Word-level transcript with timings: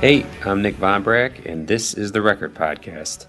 Hey, 0.00 0.24
I'm 0.46 0.62
Nick 0.62 0.76
Von 0.76 1.02
Brack, 1.02 1.44
and 1.44 1.68
this 1.68 1.92
is 1.92 2.10
the 2.10 2.22
Record 2.22 2.54
Podcast. 2.54 3.26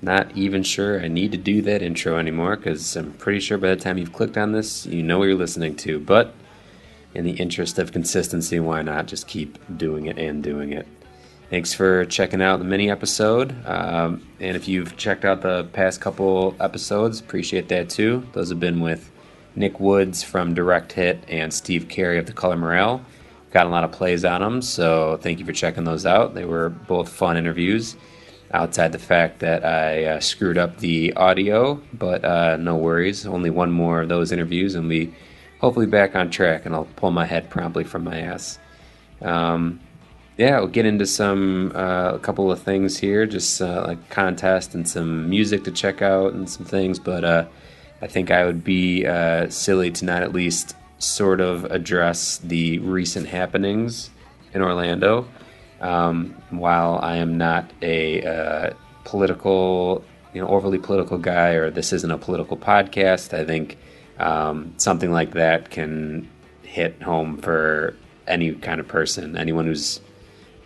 Not 0.00 0.30
even 0.36 0.62
sure 0.62 1.02
I 1.02 1.08
need 1.08 1.32
to 1.32 1.36
do 1.36 1.62
that 1.62 1.82
intro 1.82 2.16
anymore 2.16 2.54
because 2.54 2.94
I'm 2.94 3.12
pretty 3.14 3.40
sure 3.40 3.58
by 3.58 3.70
the 3.70 3.76
time 3.76 3.98
you've 3.98 4.12
clicked 4.12 4.38
on 4.38 4.52
this, 4.52 4.86
you 4.86 5.02
know 5.02 5.18
what 5.18 5.24
you're 5.24 5.34
listening 5.34 5.74
to. 5.78 5.98
But 5.98 6.32
in 7.12 7.24
the 7.24 7.32
interest 7.32 7.80
of 7.80 7.90
consistency, 7.90 8.60
why 8.60 8.82
not 8.82 9.08
just 9.08 9.26
keep 9.26 9.58
doing 9.76 10.06
it 10.06 10.16
and 10.16 10.44
doing 10.44 10.72
it? 10.72 10.86
Thanks 11.50 11.74
for 11.74 12.04
checking 12.04 12.40
out 12.40 12.60
the 12.60 12.64
mini 12.64 12.88
episode. 12.88 13.52
Um, 13.66 14.24
and 14.38 14.56
if 14.56 14.68
you've 14.68 14.96
checked 14.96 15.24
out 15.24 15.42
the 15.42 15.64
past 15.72 16.00
couple 16.00 16.54
episodes, 16.60 17.18
appreciate 17.18 17.68
that 17.70 17.90
too. 17.90 18.24
Those 18.32 18.50
have 18.50 18.60
been 18.60 18.78
with 18.78 19.10
Nick 19.56 19.80
Woods 19.80 20.22
from 20.22 20.54
Direct 20.54 20.92
Hit 20.92 21.24
and 21.26 21.52
Steve 21.52 21.88
Carey 21.88 22.16
of 22.16 22.26
The 22.26 22.32
Color 22.32 22.58
Morale. 22.58 23.04
Got 23.50 23.66
a 23.66 23.68
lot 23.68 23.82
of 23.82 23.90
plays 23.90 24.24
on 24.24 24.40
them, 24.40 24.62
so 24.62 25.18
thank 25.20 25.40
you 25.40 25.44
for 25.44 25.52
checking 25.52 25.84
those 25.84 26.06
out. 26.06 26.34
They 26.34 26.44
were 26.44 26.68
both 26.68 27.08
fun 27.08 27.36
interviews, 27.36 27.96
outside 28.52 28.92
the 28.92 28.98
fact 28.98 29.40
that 29.40 29.64
I 29.64 30.04
uh, 30.04 30.20
screwed 30.20 30.56
up 30.56 30.78
the 30.78 31.12
audio, 31.14 31.80
but 31.92 32.24
uh, 32.24 32.56
no 32.56 32.76
worries. 32.76 33.26
Only 33.26 33.50
one 33.50 33.72
more 33.72 34.02
of 34.02 34.08
those 34.08 34.30
interviews, 34.30 34.74
and 34.76 34.88
we 34.88 35.12
hopefully 35.60 35.86
back 35.86 36.14
on 36.14 36.30
track, 36.30 36.64
and 36.64 36.74
I'll 36.74 36.88
pull 36.96 37.10
my 37.10 37.26
head 37.26 37.50
promptly 37.50 37.84
from 37.84 38.04
my 38.04 38.20
ass. 38.20 38.58
Um, 39.20 39.80
yeah, 40.36 40.58
we'll 40.58 40.68
get 40.68 40.86
into 40.86 41.06
some 41.06 41.72
uh, 41.74 42.12
a 42.14 42.18
couple 42.18 42.50
of 42.50 42.62
things 42.62 42.98
here, 42.98 43.26
just 43.26 43.60
uh, 43.60 43.84
like 43.86 44.08
contest 44.10 44.74
and 44.74 44.88
some 44.88 45.28
music 45.28 45.64
to 45.64 45.70
check 45.70 46.02
out 46.02 46.32
and 46.32 46.48
some 46.48 46.64
things. 46.64 46.98
But 46.98 47.24
uh, 47.24 47.44
I 48.00 48.06
think 48.06 48.30
I 48.30 48.46
would 48.46 48.64
be 48.64 49.06
uh, 49.06 49.50
silly 49.50 49.90
to 49.90 50.04
not 50.04 50.22
at 50.22 50.32
least 50.32 50.74
sort 51.00 51.40
of 51.40 51.64
address 51.64 52.38
the 52.38 52.78
recent 52.78 53.26
happenings 53.26 54.10
in 54.54 54.62
Orlando. 54.62 55.26
Um, 55.80 56.36
while 56.50 57.00
I 57.02 57.16
am 57.16 57.38
not 57.38 57.70
a 57.82 58.22
uh, 58.22 58.74
political, 59.04 60.04
you 60.34 60.40
know, 60.40 60.48
overly 60.48 60.78
political 60.78 61.18
guy, 61.18 61.50
or 61.52 61.70
this 61.70 61.92
isn't 61.92 62.10
a 62.10 62.18
political 62.18 62.56
podcast, 62.56 63.36
I 63.36 63.44
think 63.44 63.78
um, 64.18 64.74
something 64.76 65.10
like 65.10 65.32
that 65.32 65.70
can 65.70 66.28
hit 66.62 67.02
home 67.02 67.38
for 67.38 67.96
any 68.28 68.52
kind 68.52 68.78
of 68.78 68.86
person, 68.86 69.36
anyone 69.36 69.66
who's 69.66 70.00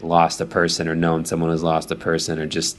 lost 0.01 0.41
a 0.41 0.47
person 0.47 0.89
or 0.89 0.95
known 0.95 1.25
someone 1.25 1.51
who's 1.51 1.63
lost 1.63 1.91
a 1.91 1.97
person 1.97 2.39
or 2.39 2.47
just 2.47 2.77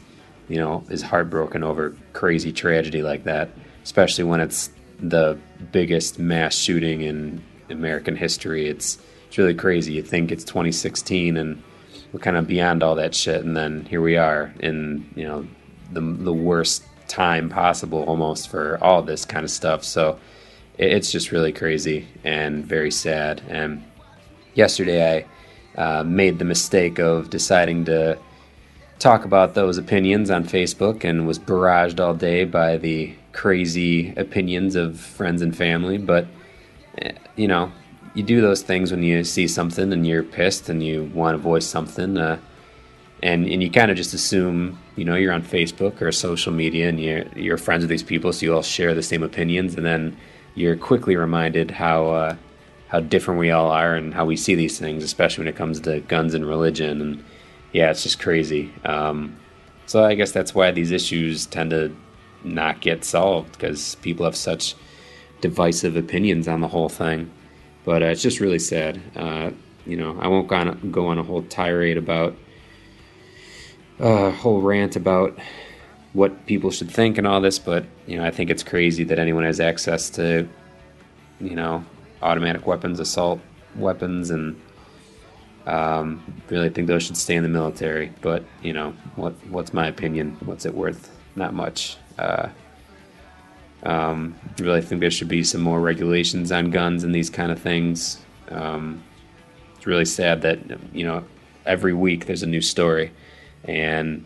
you 0.48 0.58
know 0.58 0.84
is 0.90 1.02
heartbroken 1.02 1.64
over 1.64 1.96
crazy 2.14 2.52
tragedy 2.54 3.02
like 3.02 3.24
that 3.24 3.50
especially 3.84 4.24
when 4.24 4.40
it's 4.40 4.70
the 5.00 5.38
biggest 5.72 6.20
mass 6.20 6.56
shooting 6.56 7.02
in 7.02 7.44
American 7.70 8.16
history. 8.16 8.68
It's 8.68 8.98
it's 9.28 9.38
really 9.38 9.54
crazy. 9.54 9.94
You 9.94 10.04
think 10.04 10.32
it's 10.32 10.44
2016 10.44 11.38
and 11.38 11.62
we're 12.12 12.20
kind 12.20 12.38
of 12.38 12.48
beyond 12.48 12.84
all 12.84 12.96
that 12.96 13.14
shit, 13.14 13.44
and 13.44 13.58
then 13.58 13.86
here 13.86 14.02
we 14.02 14.18
are 14.18 14.54
in 14.60 15.10
you 15.16 15.26
know 15.26 15.48
the 15.92 16.02
the 16.02 16.34
worst 16.34 16.84
time 17.08 17.50
possible 17.50 18.04
almost 18.04 18.50
for 18.50 18.78
all 18.82 19.02
this 19.02 19.26
kind 19.26 19.44
of 19.44 19.52
stuff. 19.52 19.84
So 19.84 20.20
it, 20.78 20.94
it's 20.94 21.12
just 21.12 21.32
really 21.32 21.52
crazy 21.52 22.08
and 22.24 22.66
very 22.66 22.92
sad. 22.92 23.42
And 23.48 23.84
yesterday 24.54 25.26
I 25.78 25.82
uh, 25.82 26.04
made 26.04 26.40
the 26.40 26.46
mistake 26.46 27.00
of 27.00 27.30
deciding 27.30 27.86
to 27.86 28.18
talk 29.00 29.26
about 29.26 29.54
those 29.54 29.78
opinions 29.78 30.32
on 30.32 30.46
Facebook 30.46 31.04
and 31.04 31.28
was 31.28 31.38
barraged 31.38 32.00
all 32.00 32.14
day 32.14 32.46
by 32.46 32.78
the 32.78 33.14
crazy 33.36 34.16
opinions 34.16 34.76
of 34.76 35.00
friends 35.00 35.42
and 35.42 35.56
family. 35.56 35.98
But, 35.98 36.26
eh, 36.98 37.12
you 37.36 37.48
know, 37.48 37.72
you 38.14 38.24
do 38.24 38.42
those 38.42 38.62
things 38.62 38.92
when 38.92 39.04
you 39.04 39.24
see 39.26 39.48
something 39.48 39.92
and 39.92 40.08
you're 40.08 40.24
pissed 40.24 40.70
and 40.70 40.82
you 40.82 41.12
want 41.14 41.36
to 41.36 41.38
voice 41.38 41.68
something. 41.68 42.18
Uh, 42.18 42.40
and, 43.22 43.46
and 43.46 43.62
you 43.62 43.70
kind 43.70 43.92
of 43.92 43.98
just 43.98 44.14
assume, 44.14 44.80
you 44.96 45.04
know, 45.04 45.16
you're 45.16 45.34
on 45.34 45.42
Facebook 45.42 46.02
or 46.02 46.12
social 46.12 46.54
media 46.54 46.88
and 46.88 47.00
you're, 47.00 47.26
you're 47.36 47.58
friends 47.58 47.82
with 47.82 47.90
these 47.90 48.04
people, 48.04 48.32
so 48.32 48.46
you 48.46 48.54
all 48.56 48.62
share 48.62 48.94
the 48.94 49.04
same 49.04 49.22
opinions. 49.22 49.76
And 49.76 49.86
then 49.86 50.18
you're 50.56 50.78
quickly 50.78 51.18
reminded 51.18 51.72
how, 51.72 52.08
uh, 52.08 52.36
how 52.88 53.02
different 53.02 53.40
we 53.40 53.52
all 53.52 53.70
are 53.70 53.96
and 53.96 54.14
how 54.14 54.26
we 54.26 54.38
see 54.38 54.56
these 54.56 54.80
things, 54.80 55.04
especially 55.04 55.44
when 55.44 55.54
it 55.54 55.58
comes 55.58 55.82
to 55.82 56.00
guns 56.02 56.34
and 56.34 56.48
religion. 56.48 57.02
And 57.02 57.24
yeah, 57.74 57.92
it's 57.92 58.04
just 58.04 58.20
crazy. 58.20 58.72
Um, 58.86 59.36
so 59.88 60.06
I 60.06 60.16
guess 60.16 60.32
that's 60.32 60.56
why 60.56 60.72
these 60.72 60.92
issues 60.92 61.46
tend 61.46 61.72
to 61.72 61.96
not 62.46 62.82
get 62.82 63.04
solved 63.04 63.54
because 63.54 63.96
people 63.96 64.26
have 64.26 64.36
such 64.36 64.76
divisive 65.42 65.96
opinions 65.96 66.48
on 66.48 66.62
the 66.62 66.68
whole 66.68 66.90
thing. 66.90 67.32
But 67.84 68.02
uh, 68.02 68.08
it's 68.08 68.22
just 68.22 68.40
really 68.40 68.60
sad. 68.60 69.02
Uh, 69.16 69.52
you 69.86 69.98
know, 69.98 70.18
I 70.20 70.28
won't 70.28 70.48
go 70.48 70.56
on, 70.56 70.92
go 70.92 71.08
on 71.08 71.20
a 71.20 71.24
whole 71.24 71.44
tirade 71.44 71.98
about 71.98 72.36
a 74.00 74.08
uh, 74.08 74.32
whole 74.32 74.62
rant 74.62 74.96
about 74.96 75.38
what 76.14 76.46
people 76.46 76.72
should 76.72 76.90
think 76.90 77.18
and 77.18 77.28
all 77.28 77.42
this, 77.42 77.60
but 77.60 77.86
you 78.08 78.18
know, 78.18 78.26
I 78.26 78.32
think 78.32 78.50
it's 78.50 78.64
crazy 78.64 79.04
that 79.06 79.20
anyone 79.20 79.44
has 79.44 79.60
access 79.60 80.10
to, 80.12 80.48
you 81.40 81.56
know, 81.56 81.86
automatic 82.22 82.66
weapons, 82.66 83.00
assault 83.00 83.40
weapons, 83.76 84.32
and 84.32 84.60
um, 85.68 86.24
really 86.50 86.70
think 86.70 86.88
those 86.88 87.04
should 87.04 87.18
stay 87.18 87.36
in 87.36 87.44
the 87.44 87.50
military, 87.50 88.12
but 88.22 88.44
you 88.62 88.74
know, 88.74 88.92
what 89.16 89.34
what's 89.48 89.74
my 89.74 89.88
opinion? 89.88 90.38
What's 90.46 90.66
it 90.66 90.74
worth? 90.74 91.12
Not 91.36 91.54
much. 91.54 91.98
Uh, 92.18 92.50
um, 93.84 94.36
really 94.60 94.82
think 94.82 95.02
there 95.02 95.12
should 95.12 95.28
be 95.28 95.44
some 95.44 95.62
more 95.62 95.80
regulations 95.80 96.52
on 96.52 96.72
guns 96.72 97.04
and 97.04 97.14
these 97.14 97.30
kind 97.30 97.52
of 97.52 97.60
things. 97.60 98.20
Um, 98.50 99.04
it's 99.76 99.86
really 99.86 100.06
sad 100.06 100.42
that 100.42 100.60
you 100.94 101.06
know 101.06 101.24
every 101.66 101.94
week 101.94 102.26
there's 102.26 102.44
a 102.44 102.48
new 102.48 102.62
story, 102.62 103.12
and 103.64 104.26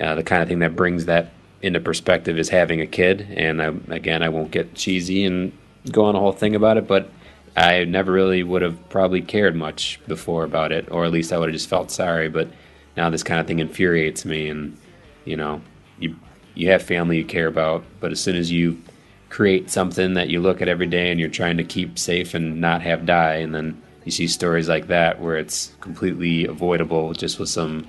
uh, 0.00 0.14
the 0.14 0.22
kind 0.22 0.42
of 0.42 0.48
thing 0.48 0.60
that 0.60 0.74
brings 0.74 1.06
that 1.06 1.32
into 1.62 1.80
perspective 1.80 2.38
is 2.38 2.48
having 2.48 2.80
a 2.80 2.86
kid. 2.86 3.26
And 3.36 3.62
I, 3.62 3.74
again, 3.94 4.22
I 4.22 4.28
won't 4.28 4.50
get 4.50 4.74
cheesy 4.74 5.24
and 5.24 5.52
go 5.90 6.04
on 6.04 6.16
a 6.16 6.20
whole 6.20 6.32
thing 6.32 6.54
about 6.54 6.76
it, 6.76 6.86
but 6.86 7.10
I 7.56 7.84
never 7.84 8.12
really 8.12 8.42
would 8.42 8.62
have 8.62 8.88
probably 8.88 9.22
cared 9.22 9.54
much 9.54 10.00
before 10.06 10.44
about 10.44 10.72
it, 10.72 10.90
or 10.90 11.04
at 11.04 11.12
least 11.12 11.32
I 11.32 11.38
would 11.38 11.48
have 11.48 11.54
just 11.54 11.68
felt 11.68 11.90
sorry. 11.90 12.28
But 12.28 12.48
now 12.96 13.10
this 13.10 13.22
kind 13.22 13.40
of 13.40 13.46
thing 13.46 13.58
infuriates 13.58 14.24
me, 14.24 14.48
and 14.48 14.76
you 15.24 15.36
know, 15.36 15.62
you 15.98 16.16
you 16.54 16.70
have 16.70 16.82
family 16.82 17.18
you 17.18 17.24
care 17.24 17.46
about, 17.46 17.84
but 18.00 18.12
as 18.12 18.20
soon 18.20 18.36
as 18.36 18.50
you 18.50 18.80
create 19.28 19.70
something 19.70 20.14
that 20.14 20.28
you 20.28 20.40
look 20.40 20.62
at 20.62 20.68
every 20.68 20.86
day 20.86 21.10
and 21.10 21.18
you're 21.18 21.28
trying 21.28 21.56
to 21.56 21.64
keep 21.64 21.98
safe 21.98 22.34
and 22.34 22.60
not 22.60 22.82
have 22.82 23.06
die, 23.06 23.34
and 23.36 23.54
then 23.54 23.80
you 24.04 24.12
see 24.12 24.28
stories 24.28 24.68
like 24.68 24.86
that 24.88 25.20
where 25.20 25.36
it's 25.36 25.72
completely 25.80 26.46
avoidable 26.46 27.12
just 27.12 27.38
with 27.38 27.48
some 27.48 27.86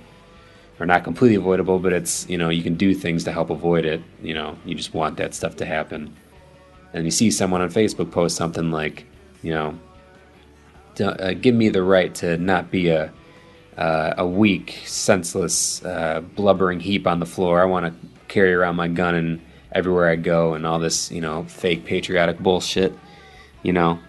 or 0.80 0.86
not 0.86 1.04
completely 1.04 1.36
avoidable, 1.36 1.80
but 1.80 1.94
it's 1.94 2.28
you 2.30 2.38
know 2.38 2.50
you 2.50 2.64
can 2.64 2.76
do 2.76 2.94
things 2.94 3.24
to 3.24 3.32
help 3.32 3.50
avoid 3.50 3.86
it. 3.86 4.02
You 4.22 4.34
know, 4.34 4.58
you 4.66 4.76
just 4.76 4.94
want 4.94 5.18
that 5.18 5.34
stuff 5.34 5.56
to 5.58 5.66
happen. 5.66 6.16
And 6.94 7.06
you 7.06 7.12
see 7.12 7.32
someone 7.32 7.62
on 7.62 7.70
Facebook 7.70 8.12
post 8.12 8.38
something 8.38 8.72
like, 8.72 9.06
you 9.44 9.52
know, 9.54 9.80
uh, 11.02 11.34
give 11.34 11.54
me 11.54 11.70
the 11.70 11.84
right 11.84 12.14
to 12.16 12.38
not 12.38 12.72
be 12.72 12.90
a 12.90 13.12
uh, 13.78 14.16
a 14.18 14.26
weak, 14.26 14.80
senseless, 14.86 15.84
uh, 15.84 16.22
blubbering 16.36 16.80
heap 16.80 17.06
on 17.06 17.20
the 17.20 17.26
floor. 17.26 17.62
I 17.62 17.66
want 17.66 17.86
to 17.86 18.15
carry 18.36 18.54
around 18.54 18.76
my 18.76 18.90
gun 18.90 19.16
and 19.16 19.42
everywhere 19.72 20.10
I 20.10 20.18
go, 20.18 20.56
and 20.56 20.68
all 20.68 20.78
this, 20.78 21.10
you 21.10 21.22
know, 21.22 21.46
fake 21.46 21.86
patriotic 21.86 22.38
bullshit. 22.38 22.94
You 23.64 23.72
know, 23.72 24.00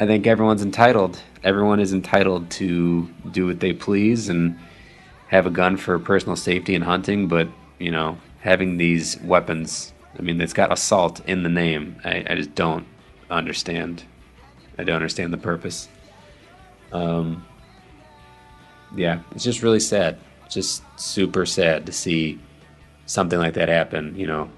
I 0.00 0.06
think 0.06 0.26
everyone's 0.26 0.62
entitled. 0.62 1.20
Everyone 1.44 1.80
is 1.80 1.92
entitled 1.92 2.50
to 2.52 3.08
do 3.30 3.46
what 3.46 3.60
they 3.60 3.74
please 3.74 4.30
and 4.30 4.58
have 5.28 5.46
a 5.46 5.50
gun 5.50 5.76
for 5.76 5.98
personal 5.98 6.34
safety 6.34 6.74
and 6.74 6.82
hunting. 6.82 7.28
But 7.28 7.48
you 7.78 7.90
know, 7.90 8.16
having 8.40 8.78
these 8.78 9.20
weapons, 9.20 9.92
I 10.18 10.22
mean, 10.22 10.40
it's 10.40 10.54
got 10.54 10.72
assault 10.72 11.20
in 11.26 11.42
the 11.42 11.50
name. 11.50 12.00
I, 12.02 12.24
I 12.26 12.34
just 12.36 12.54
don't 12.54 12.86
understand. 13.30 14.02
I 14.78 14.84
don't 14.84 14.96
understand 14.96 15.30
the 15.30 15.38
purpose. 15.38 15.88
Um, 16.90 17.46
yeah, 18.96 19.20
it's 19.32 19.44
just 19.44 19.62
really 19.62 19.80
sad. 19.80 20.18
Just 20.48 20.82
super 20.98 21.44
sad 21.44 21.84
to 21.84 21.92
see 21.92 22.40
something 23.10 23.40
like 23.40 23.54
that 23.54 23.68
happen. 23.68 24.14
You 24.16 24.28
know, 24.28 24.48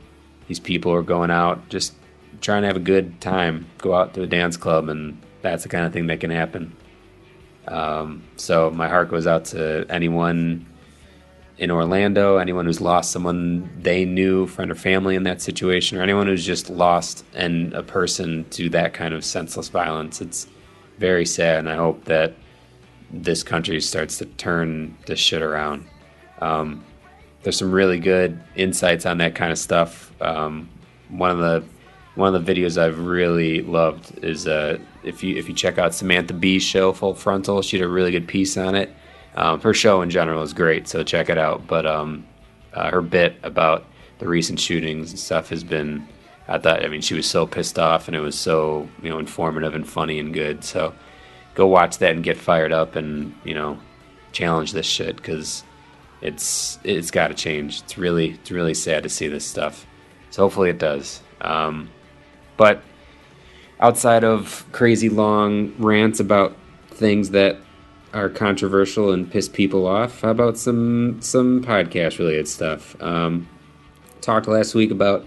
these 0.47 0.61
people 0.61 0.93
are 0.93 1.03
going 1.03 1.31
out 1.31 1.71
just 1.71 1.95
trying 2.43 2.63
to 2.63 2.67
have 2.67 2.77
a 2.77 2.81
good 2.81 3.19
time, 3.21 3.67
go 3.79 3.95
out 3.95 4.13
to 4.15 4.23
a 4.23 4.27
dance 4.27 4.59
club, 4.59 4.91
and 4.91 5.19
that's 5.41 5.63
the 5.63 5.71
kind 5.71 5.87
of 5.87 5.93
thing 5.93 6.07
that 6.09 6.21
can 6.21 6.31
happen. 6.31 6.77
Um, 7.67 8.23
so 8.37 8.71
my 8.71 8.89
heart 8.89 9.09
goes 9.09 9.27
out 9.27 9.47
to 9.47 9.87
anyone 9.89 10.67
in 11.57 11.71
Orlando, 11.71 12.37
anyone 12.37 12.67
who's 12.67 12.81
lost 12.81 13.11
someone 13.11 13.71
they 13.81 14.05
knew, 14.05 14.47
friend 14.47 14.71
or 14.71 14.75
family 14.75 15.17
in 15.17 15.23
that 15.23 15.41
situation, 15.41 15.97
or 15.97 16.03
anyone 16.03 16.27
who's 16.27 16.45
just 16.45 16.69
lost 16.69 17.25
and 17.35 17.73
a 17.73 17.83
person 17.83 18.45
to 18.51 18.69
that 18.71 18.93
kind 18.93 19.15
of 19.15 19.25
senseless 19.25 19.69
violence. 19.69 20.21
It's 20.21 20.47
very 20.99 21.25
sad, 21.25 21.61
and 21.61 21.71
I 21.71 21.77
hope 21.77 22.05
that 22.05 22.35
this 23.11 23.43
country 23.43 23.81
starts 23.81 24.19
to 24.19 24.27
turn 24.27 24.99
this 25.07 25.21
shit 25.21 25.41
around. 25.41 25.87
Um, 26.41 26.85
there's 27.43 27.59
some 27.59 27.73
really 27.73 27.99
good 27.99 28.41
insights 28.55 29.07
on 29.07 29.19
that 29.19 29.35
kind 29.35 29.53
of 29.53 29.59
stuff. 29.59 30.13
Um, 30.21 30.69
one 31.09 31.31
of 31.31 31.39
the 31.39 31.65
one 32.15 32.35
of 32.35 32.45
the 32.45 32.55
videos 32.55 32.77
I've 32.77 32.99
really 32.99 33.63
loved 33.63 34.23
is 34.23 34.47
uh, 34.47 34.79
if 35.03 35.23
you 35.23 35.37
if 35.37 35.49
you 35.49 35.55
check 35.55 35.79
out 35.79 35.95
Samantha 35.95 36.35
Bee's 36.35 36.63
show 36.63 36.93
Full 36.93 37.15
Frontal, 37.15 37.63
she 37.63 37.79
did 37.79 37.85
a 37.85 37.89
really 37.89 38.11
good 38.11 38.29
piece 38.29 38.57
on 38.57 38.75
it. 38.75 38.95
Um, 39.35 39.61
her 39.61 39.73
show 39.73 40.03
in 40.03 40.11
general 40.11 40.43
is 40.43 40.53
great, 40.53 40.87
so 40.89 41.03
check 41.03 41.31
it 41.31 41.39
out. 41.39 41.67
But 41.67 41.87
um, 41.87 42.27
uh, 42.75 42.91
her 42.91 43.01
bit 43.01 43.37
about 43.43 43.87
the 44.19 44.29
recent 44.29 44.61
shootings 44.61 45.11
and 45.11 45.19
stuff 45.19 45.49
has 45.49 45.65
been, 45.65 46.07
I 46.49 46.59
thought, 46.59 46.85
I 46.85 46.89
mean, 46.89 47.01
she 47.01 47.15
was 47.15 47.27
so 47.27 47.47
pissed 47.47 47.79
off, 47.79 48.09
and 48.09 48.17
it 48.17 48.21
was 48.21 48.39
so 48.39 48.89
you 49.03 49.09
know 49.09 49.19
informative 49.19 49.75
and 49.75 49.89
funny 49.89 50.19
and 50.19 50.35
good. 50.35 50.65
So 50.65 50.95
go 51.55 51.67
watch 51.67 51.99
that 51.99 52.15
and 52.15 52.23
get 52.23 52.37
fired 52.37 52.73
up, 52.73 52.95
and 52.95 53.35
you 53.45 53.55
know, 53.55 53.79
challenge 54.33 54.73
this 54.73 54.87
shit 54.87 55.17
because 55.17 55.65
it's 56.23 56.79
it's 56.85 57.11
got 57.11 57.29
to 57.29 57.35
change. 57.35 57.83
It's 57.83 57.99
really 57.99 58.31
it's 58.31 58.51
really 58.51 58.75
sad 58.75 59.03
to 59.03 59.09
see 59.09 59.29
this 59.29 59.45
stuff. 59.45 59.87
So 60.31 60.43
hopefully 60.43 60.71
it 60.71 60.79
does. 60.79 61.21
Um, 61.41 61.91
but 62.57 62.83
outside 63.81 64.25
of 64.25 64.65
crazy 64.73 65.09
long 65.09 65.75
rants 65.79 66.21
about 66.21 66.57
things 66.89 67.31
that 67.31 67.59
are 68.15 68.29
controversial 68.29 69.13
and 69.13 69.31
piss 69.31 69.49
people 69.49 69.87
off, 69.87 70.21
how 70.21 70.31
about 70.31 70.57
some 70.57 71.21
some 71.21 71.63
podcast 71.63 72.19
related 72.19 72.49
stuff? 72.49 73.01
Um, 73.03 73.49
talked 74.21 74.47
last 74.47 74.75
week 74.75 74.91
about 74.91 75.27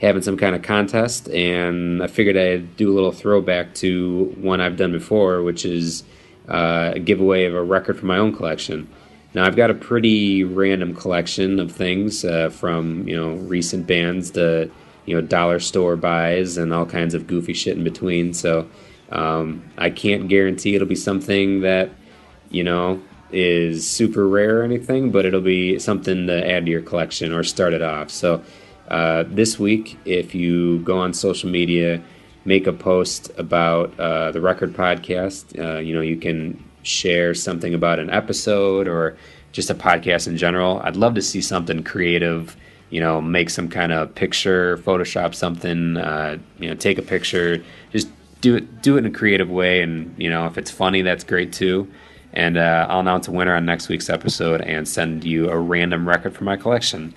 having 0.00 0.22
some 0.22 0.36
kind 0.36 0.54
of 0.54 0.62
contest, 0.62 1.28
and 1.28 2.02
I 2.02 2.06
figured 2.06 2.36
I'd 2.36 2.76
do 2.76 2.90
a 2.90 2.94
little 2.94 3.12
throwback 3.12 3.74
to 3.76 4.34
one 4.40 4.60
I've 4.60 4.76
done 4.76 4.92
before, 4.92 5.42
which 5.42 5.64
is 5.64 6.04
uh, 6.48 6.92
a 6.94 6.98
giveaway 7.00 7.44
of 7.44 7.54
a 7.54 7.62
record 7.62 7.98
from 7.98 8.08
my 8.08 8.16
own 8.16 8.34
collection. 8.34 8.88
Now 9.34 9.44
I've 9.44 9.56
got 9.56 9.70
a 9.70 9.74
pretty 9.74 10.44
random 10.44 10.94
collection 10.94 11.60
of 11.60 11.70
things 11.70 12.24
uh, 12.24 12.50
from 12.50 13.06
you 13.06 13.16
know 13.16 13.34
recent 13.34 13.86
bands 13.86 14.30
to 14.32 14.70
you 15.06 15.14
know 15.14 15.20
dollar 15.20 15.60
store 15.60 15.96
buys 15.96 16.56
and 16.56 16.72
all 16.72 16.86
kinds 16.86 17.14
of 17.14 17.26
goofy 17.26 17.52
shit 17.52 17.76
in 17.76 17.84
between. 17.84 18.34
So 18.34 18.68
um, 19.10 19.62
I 19.78 19.90
can't 19.90 20.28
guarantee 20.28 20.74
it'll 20.74 20.88
be 20.88 20.96
something 20.96 21.60
that 21.60 21.90
you 22.50 22.64
know 22.64 23.00
is 23.32 23.88
super 23.88 24.26
rare 24.26 24.60
or 24.60 24.62
anything, 24.64 25.10
but 25.10 25.24
it'll 25.24 25.40
be 25.40 25.78
something 25.78 26.26
to 26.26 26.50
add 26.50 26.66
to 26.66 26.70
your 26.70 26.82
collection 26.82 27.32
or 27.32 27.44
start 27.44 27.72
it 27.72 27.82
off. 27.82 28.10
So 28.10 28.42
uh, 28.88 29.24
this 29.28 29.58
week, 29.58 29.98
if 30.04 30.34
you 30.34 30.80
go 30.80 30.98
on 30.98 31.14
social 31.14 31.48
media, 31.48 32.02
make 32.44 32.66
a 32.66 32.72
post 32.72 33.30
about 33.38 33.98
uh, 34.00 34.32
the 34.32 34.40
record 34.40 34.72
podcast. 34.72 35.58
Uh, 35.58 35.78
you 35.78 35.94
know, 35.94 36.00
you 36.00 36.16
can 36.16 36.62
share 36.82 37.34
something 37.34 37.74
about 37.74 37.98
an 37.98 38.10
episode 38.10 38.88
or 38.88 39.16
just 39.52 39.70
a 39.70 39.74
podcast 39.74 40.28
in 40.28 40.36
general. 40.36 40.80
I'd 40.84 40.96
love 40.96 41.14
to 41.14 41.22
see 41.22 41.40
something 41.40 41.82
creative. 41.82 42.56
You 42.90 43.00
know, 43.00 43.20
make 43.20 43.50
some 43.50 43.68
kind 43.68 43.92
of 43.92 44.14
picture, 44.14 44.78
Photoshop 44.78 45.34
something. 45.34 45.96
Uh, 45.96 46.38
you 46.58 46.68
know, 46.68 46.74
take 46.74 46.98
a 46.98 47.02
picture. 47.02 47.62
Just 47.92 48.08
do 48.40 48.56
it. 48.56 48.82
Do 48.82 48.96
it 48.96 49.00
in 49.00 49.06
a 49.06 49.10
creative 49.10 49.48
way, 49.50 49.82
and 49.82 50.14
you 50.18 50.28
know, 50.28 50.46
if 50.46 50.58
it's 50.58 50.70
funny, 50.70 51.02
that's 51.02 51.24
great 51.24 51.52
too. 51.52 51.90
And 52.32 52.56
uh, 52.56 52.86
I'll 52.88 53.00
announce 53.00 53.28
a 53.28 53.32
winner 53.32 53.54
on 53.54 53.64
next 53.64 53.88
week's 53.88 54.08
episode 54.08 54.60
and 54.60 54.86
send 54.86 55.24
you 55.24 55.50
a 55.50 55.58
random 55.58 56.08
record 56.08 56.34
from 56.34 56.46
my 56.46 56.56
collection. 56.56 57.12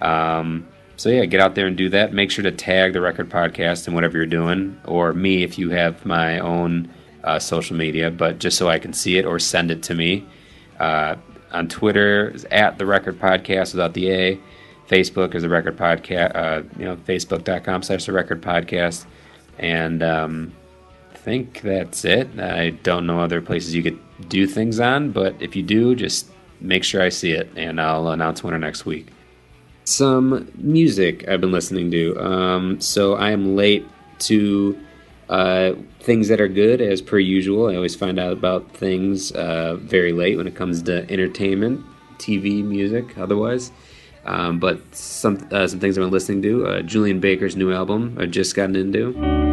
Um, 0.00 0.66
so 0.96 1.08
yeah, 1.08 1.24
get 1.24 1.40
out 1.40 1.54
there 1.54 1.66
and 1.66 1.76
do 1.76 1.88
that. 1.90 2.12
Make 2.12 2.30
sure 2.30 2.42
to 2.44 2.52
tag 2.52 2.92
the 2.92 3.00
record 3.00 3.28
podcast 3.28 3.86
and 3.86 3.94
whatever 3.94 4.16
you're 4.16 4.26
doing, 4.26 4.80
or 4.84 5.12
me 5.12 5.42
if 5.42 5.58
you 5.58 5.70
have 5.70 6.04
my 6.06 6.38
own 6.38 6.92
uh, 7.24 7.38
social 7.38 7.76
media, 7.76 8.10
but 8.10 8.38
just 8.38 8.56
so 8.56 8.68
I 8.68 8.78
can 8.78 8.92
see 8.92 9.18
it 9.18 9.24
or 9.24 9.38
send 9.38 9.70
it 9.70 9.82
to 9.84 9.94
me. 9.94 10.26
Uh, 10.78 11.16
on 11.52 11.68
Twitter 11.68 12.30
is 12.30 12.44
at 12.46 12.78
the 12.78 12.86
Record 12.86 13.18
Podcast 13.18 13.72
without 13.72 13.94
the 13.94 14.10
A. 14.10 14.40
Facebook 14.88 15.34
is 15.34 15.42
the 15.42 15.48
Record 15.48 15.76
Podcast. 15.76 16.34
Uh, 16.34 16.62
you 16.78 16.84
know, 16.84 16.96
facebook.com 16.96 17.82
slash 17.82 18.04
the 18.04 18.12
Record 18.12 18.42
Podcast, 18.42 19.06
and 19.58 20.02
um, 20.02 20.52
I 21.12 21.16
think 21.16 21.62
that's 21.62 22.04
it. 22.04 22.38
I 22.38 22.70
don't 22.70 23.06
know 23.06 23.20
other 23.20 23.40
places 23.40 23.74
you 23.74 23.82
could 23.82 23.98
do 24.28 24.46
things 24.46 24.80
on, 24.80 25.10
but 25.10 25.34
if 25.40 25.56
you 25.56 25.62
do, 25.62 25.94
just 25.94 26.28
make 26.60 26.84
sure 26.84 27.00
I 27.00 27.08
see 27.08 27.32
it, 27.32 27.50
and 27.56 27.80
I'll 27.80 28.08
announce 28.08 28.42
winner 28.42 28.58
next 28.58 28.84
week. 28.84 29.08
Some 29.84 30.50
music 30.56 31.26
I've 31.28 31.40
been 31.40 31.52
listening 31.52 31.90
to. 31.90 32.18
Um, 32.20 32.80
so 32.80 33.14
I 33.14 33.30
am 33.30 33.54
late 33.54 33.86
to 34.20 34.78
uh, 35.28 35.72
things 36.00 36.28
that 36.28 36.40
are 36.40 36.48
good, 36.48 36.80
as 36.80 37.00
per 37.00 37.18
usual. 37.18 37.68
I 37.68 37.76
always 37.76 37.96
find 37.96 38.18
out 38.18 38.32
about 38.32 38.70
things 38.72 39.32
uh, 39.32 39.76
very 39.76 40.12
late 40.12 40.36
when 40.36 40.46
it 40.46 40.54
comes 40.54 40.82
to 40.82 41.10
entertainment, 41.10 41.84
TV, 42.18 42.64
music, 42.64 43.16
otherwise. 43.18 43.72
Um, 44.26 44.58
but 44.58 44.94
some 44.94 45.46
uh, 45.50 45.66
some 45.66 45.80
things 45.80 45.98
I've 45.98 46.04
been 46.04 46.10
listening 46.10 46.42
to. 46.42 46.66
Uh, 46.66 46.82
Julien 46.82 47.20
Baker's 47.20 47.56
new 47.56 47.72
album 47.72 48.16
I've 48.18 48.30
just 48.30 48.54
gotten 48.54 48.76
into. 48.76 49.43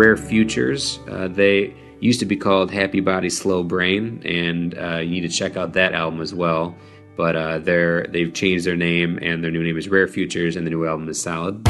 Rare 0.00 0.16
Futures. 0.16 0.98
Uh, 1.10 1.28
they 1.28 1.74
used 2.00 2.20
to 2.20 2.24
be 2.24 2.34
called 2.34 2.70
Happy 2.70 3.00
Body 3.00 3.28
Slow 3.28 3.62
Brain, 3.62 4.22
and 4.24 4.74
uh, 4.78 4.96
you 4.96 5.10
need 5.10 5.20
to 5.20 5.28
check 5.28 5.58
out 5.58 5.74
that 5.74 5.92
album 5.92 6.22
as 6.22 6.32
well. 6.32 6.74
But 7.18 7.36
uh, 7.36 7.58
they're 7.58 8.04
they've 8.04 8.32
changed 8.32 8.64
their 8.64 8.76
name, 8.76 9.18
and 9.20 9.44
their 9.44 9.50
new 9.50 9.62
name 9.62 9.76
is 9.76 9.90
Rare 9.90 10.08
Futures, 10.08 10.56
and 10.56 10.66
the 10.66 10.70
new 10.70 10.86
album 10.86 11.06
is 11.10 11.20
Solid. 11.20 11.68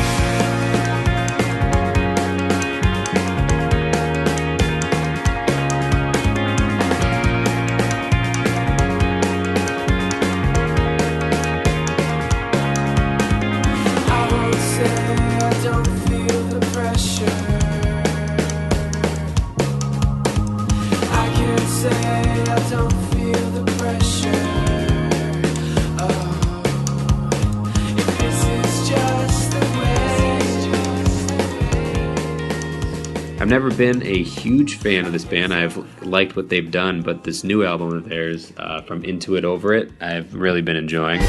Never 33.51 33.69
been 33.73 34.01
a 34.07 34.23
huge 34.23 34.77
fan 34.77 35.05
of 35.05 35.13
this 35.13 35.25
band. 35.25 35.53
I've 35.53 35.77
liked 36.07 36.37
what 36.37 36.51
they've 36.51 36.71
done, 36.71 37.03
but 37.03 37.25
this 37.25 37.43
new 37.43 37.65
album 37.65 37.93
of 37.93 38.09
theirs, 38.09 38.53
uh, 38.57 38.81
from 38.83 39.05
Into 39.05 39.35
It 39.35 39.45
Over 39.45 39.75
It, 39.75 39.91
I've 40.01 40.33
really 40.33 40.63
been 40.63 40.77
enjoying. 40.77 41.21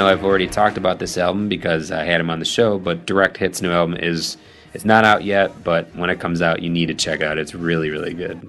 Know 0.00 0.06
I've 0.06 0.24
already 0.24 0.46
talked 0.46 0.78
about 0.78 0.98
this 0.98 1.18
album 1.18 1.48
because 1.48 1.90
I 1.90 2.04
had 2.04 2.20
him 2.20 2.30
on 2.30 2.38
the 2.38 2.46
show, 2.46 2.78
but 2.78 3.04
Direct 3.04 3.36
Hit's 3.36 3.60
new 3.60 3.70
album 3.70 3.98
is 3.98 4.38
it's 4.72 4.86
not 4.86 5.04
out 5.04 5.24
yet, 5.24 5.62
but 5.62 5.94
when 5.94 6.08
it 6.08 6.20
comes 6.20 6.40
out, 6.40 6.62
you 6.62 6.70
need 6.70 6.86
to 6.86 6.94
check 6.94 7.20
out. 7.20 7.36
It's 7.36 7.54
really, 7.54 7.90
really 7.90 8.14
good. 8.14 8.40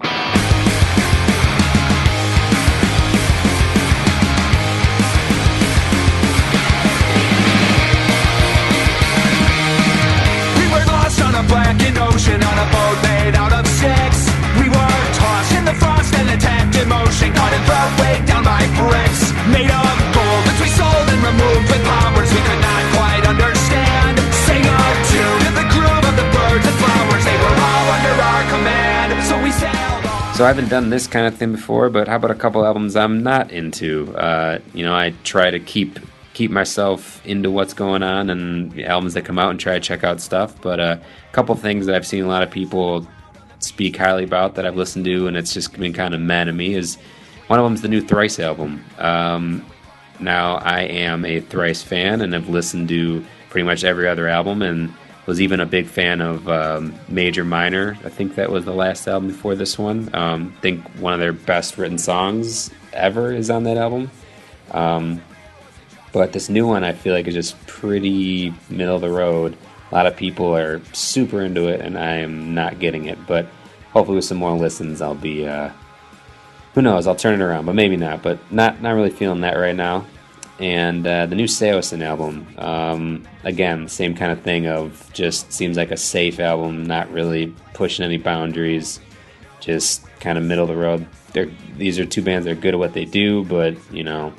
So 30.41 30.45
I 30.45 30.47
haven't 30.47 30.69
done 30.69 30.89
this 30.89 31.05
kind 31.05 31.27
of 31.27 31.37
thing 31.37 31.51
before, 31.51 31.91
but 31.91 32.07
how 32.07 32.15
about 32.15 32.31
a 32.31 32.33
couple 32.33 32.65
albums 32.65 32.95
I'm 32.95 33.21
not 33.21 33.51
into? 33.51 34.11
Uh, 34.17 34.57
you 34.73 34.83
know, 34.83 34.95
I 34.95 35.13
try 35.23 35.51
to 35.51 35.59
keep 35.59 35.99
keep 36.33 36.49
myself 36.49 37.23
into 37.27 37.51
what's 37.51 37.75
going 37.75 38.01
on 38.01 38.31
and 38.31 38.81
albums 38.81 39.13
that 39.13 39.23
come 39.23 39.37
out 39.37 39.51
and 39.51 39.59
try 39.59 39.75
to 39.75 39.79
check 39.79 40.03
out 40.03 40.19
stuff. 40.19 40.59
But 40.59 40.79
uh, 40.79 40.97
a 40.99 41.31
couple 41.31 41.53
things 41.53 41.85
that 41.85 41.93
I've 41.93 42.07
seen 42.07 42.23
a 42.23 42.27
lot 42.27 42.41
of 42.41 42.49
people 42.49 43.07
speak 43.59 43.97
highly 43.97 44.23
about 44.23 44.55
that 44.55 44.65
I've 44.65 44.75
listened 44.75 45.05
to, 45.05 45.27
and 45.27 45.37
it's 45.37 45.53
just 45.53 45.73
been 45.73 45.93
kind 45.93 46.15
of 46.15 46.19
mad 46.19 46.45
to 46.45 46.53
me. 46.53 46.73
Is 46.73 46.97
one 47.45 47.59
of 47.59 47.63
them 47.63 47.75
is 47.75 47.83
the 47.83 47.87
new 47.87 48.01
Thrice 48.01 48.39
album. 48.39 48.83
Um, 48.97 49.63
now 50.19 50.55
I 50.55 50.81
am 50.85 51.23
a 51.23 51.41
Thrice 51.41 51.83
fan 51.83 52.19
and 52.19 52.33
have 52.33 52.49
listened 52.49 52.89
to 52.89 53.23
pretty 53.51 53.67
much 53.67 53.83
every 53.83 54.07
other 54.07 54.27
album, 54.27 54.63
and 54.63 54.91
was 55.25 55.41
even 55.41 55.59
a 55.59 55.65
big 55.65 55.87
fan 55.87 56.21
of 56.21 56.47
um, 56.47 56.93
Major 57.07 57.43
Minor. 57.43 57.97
I 58.03 58.09
think 58.09 58.35
that 58.35 58.49
was 58.49 58.65
the 58.65 58.73
last 58.73 59.07
album 59.07 59.29
before 59.29 59.55
this 59.55 59.77
one. 59.77 60.09
Um, 60.13 60.53
I 60.57 60.61
think 60.61 60.85
one 60.99 61.13
of 61.13 61.19
their 61.19 61.33
best 61.33 61.77
written 61.77 61.97
songs 61.97 62.71
ever 62.93 63.31
is 63.31 63.49
on 63.49 63.63
that 63.63 63.77
album. 63.77 64.09
Um, 64.71 65.21
but 66.11 66.33
this 66.33 66.49
new 66.49 66.67
one, 66.67 66.83
I 66.83 66.93
feel 66.93 67.13
like 67.13 67.27
is 67.27 67.33
just 67.33 67.65
pretty 67.67 68.53
middle 68.69 68.95
of 68.95 69.01
the 69.01 69.09
road. 69.09 69.55
A 69.91 69.95
lot 69.95 70.07
of 70.07 70.15
people 70.15 70.55
are 70.55 70.81
super 70.93 71.41
into 71.41 71.67
it, 71.67 71.81
and 71.81 71.97
I 71.97 72.15
am 72.15 72.53
not 72.53 72.79
getting 72.79 73.05
it. 73.05 73.25
But 73.27 73.47
hopefully, 73.93 74.15
with 74.15 74.25
some 74.25 74.37
more 74.37 74.55
listens, 74.55 75.01
I'll 75.01 75.15
be. 75.15 75.47
Uh, 75.47 75.71
who 76.73 76.81
knows? 76.81 77.07
I'll 77.07 77.15
turn 77.15 77.39
it 77.39 77.43
around, 77.43 77.65
but 77.65 77.75
maybe 77.75 77.97
not. 77.97 78.21
But 78.21 78.51
not 78.51 78.81
not 78.81 78.91
really 78.91 79.09
feeling 79.09 79.41
that 79.41 79.55
right 79.55 79.75
now. 79.75 80.05
And 80.61 81.07
uh, 81.07 81.25
the 81.25 81.35
new 81.35 81.47
Saosin 81.47 82.03
album, 82.03 82.47
um, 82.59 83.27
again, 83.43 83.89
same 83.89 84.13
kind 84.13 84.31
of 84.31 84.41
thing 84.43 84.67
of 84.67 85.09
just 85.11 85.51
seems 85.51 85.75
like 85.75 85.89
a 85.89 85.97
safe 85.97 86.39
album, 86.39 86.85
not 86.85 87.11
really 87.11 87.47
pushing 87.73 88.05
any 88.05 88.17
boundaries, 88.17 88.99
just 89.59 90.05
kind 90.19 90.37
of 90.37 90.43
middle 90.43 90.63
of 90.63 90.69
the 90.69 90.75
road. 90.75 91.07
They're, 91.33 91.49
these 91.77 91.97
are 91.97 92.05
two 92.05 92.21
bands 92.21 92.45
that 92.45 92.51
are 92.51 92.61
good 92.61 92.75
at 92.75 92.79
what 92.79 92.93
they 92.93 93.05
do, 93.05 93.43
but 93.45 93.75
you 93.91 94.03
know, 94.03 94.33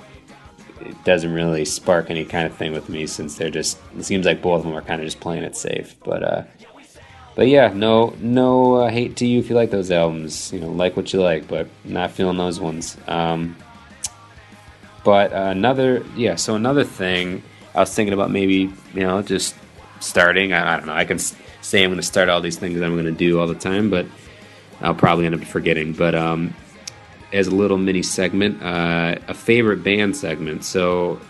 it 0.81 1.02
doesn't 1.05 1.33
really 1.33 1.64
spark 1.64 2.09
any 2.09 2.25
kind 2.25 2.47
of 2.47 2.55
thing 2.55 2.73
with 2.73 2.88
me 2.88 3.09
since 3.09 3.37
they're 3.37 3.50
just. 3.50 3.79
It 3.99 4.05
seems 4.05 4.25
like 4.25 4.41
both 4.41 4.61
of 4.61 4.67
them 4.67 4.75
are 4.75 4.83
kind 4.83 5.00
of 5.00 5.07
just 5.07 5.19
playing 5.19 5.43
it 5.43 5.57
safe. 5.57 5.97
But 6.05 6.23
uh, 6.23 6.45
but 7.35 7.49
yeah, 7.49 7.73
no 7.75 8.14
no 8.21 8.75
uh, 8.76 8.91
hate 8.91 9.17
to 9.17 9.26
you 9.26 9.41
if 9.41 9.50
you 9.50 9.57
like 9.57 9.73
those 9.73 9.91
albums. 9.91 10.52
You 10.52 10.61
know, 10.61 10.71
like 10.71 10.97
what 10.97 11.12
you 11.12 11.21
like, 11.21 11.49
but 11.49 11.69
not 11.85 12.12
feeling 12.12 12.37
those 12.37 12.61
ones. 12.61 12.97
Um, 13.09 13.57
but 15.04 15.32
uh, 15.32 15.49
another 15.50 16.04
yeah, 16.16 16.37
so 16.37 16.54
another 16.54 16.85
thing 16.85 17.42
I 17.75 17.80
was 17.80 17.94
thinking 17.94 18.12
about 18.12 18.30
maybe 18.30 18.73
you 18.94 19.00
know 19.00 19.23
just 19.23 19.54
starting. 20.00 20.52
I, 20.52 20.75
I 20.75 20.76
don't 20.76 20.87
know. 20.87 20.94
I 20.94 21.04
can 21.04 21.18
say 21.18 21.82
I'm 21.82 21.90
going 21.90 21.97
to 21.97 22.02
start 22.02 22.28
all 22.28 22.40
these 22.40 22.59
things 22.59 22.80
I'm 22.80 22.94
going 22.94 23.04
to 23.06 23.12
do 23.12 23.40
all 23.40 23.47
the 23.47 23.54
time, 23.54 23.90
but 23.90 24.06
I'll 24.80 24.94
probably 24.94 25.26
end 25.26 25.35
up 25.35 25.44
forgetting. 25.44 25.92
But 25.92 26.14
um, 26.14 26.54
as 27.32 27.47
a 27.47 27.54
little 27.54 27.78
mini 27.78 28.02
segment, 28.02 28.62
uh, 28.62 29.16
a 29.28 29.35
favorite 29.35 29.82
band 29.82 30.16
segment. 30.16 30.64
So 30.64 31.21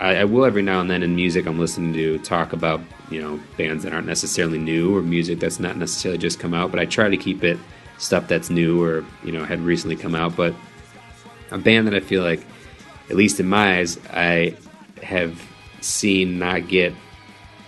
I, 0.00 0.16
I, 0.16 0.24
will 0.24 0.44
every 0.44 0.62
now 0.62 0.80
and 0.80 0.90
then 0.90 1.02
in 1.02 1.14
music 1.14 1.46
I'm 1.46 1.58
listening 1.58 1.92
to 1.94 2.18
talk 2.20 2.52
about 2.52 2.80
you 3.10 3.20
know 3.20 3.40
bands 3.56 3.84
that 3.84 3.92
aren't 3.92 4.06
necessarily 4.06 4.58
new 4.58 4.96
or 4.96 5.02
music 5.02 5.40
that's 5.40 5.60
not 5.60 5.76
necessarily 5.76 6.18
just 6.18 6.38
come 6.38 6.54
out, 6.54 6.70
but 6.70 6.80
I 6.80 6.86
try 6.86 7.08
to 7.08 7.16
keep 7.16 7.44
it 7.44 7.58
stuff 7.98 8.26
that's 8.28 8.48
new 8.48 8.82
or 8.82 9.04
you 9.24 9.32
know 9.32 9.44
had 9.44 9.60
recently 9.60 9.96
come 9.96 10.14
out. 10.14 10.36
But 10.36 10.54
a 11.50 11.58
band 11.58 11.86
that 11.88 11.94
I 11.94 12.00
feel 12.00 12.22
like, 12.22 12.46
at 13.10 13.16
least 13.16 13.40
in 13.40 13.48
my 13.48 13.78
eyes, 13.78 13.98
I 14.12 14.56
have 15.02 15.42
seen 15.80 16.38
not 16.38 16.68
get 16.68 16.94